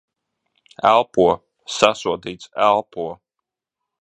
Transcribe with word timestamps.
Elpo. 0.91 1.27
Sasodīts. 1.75 2.51
Elpo! 2.71 3.07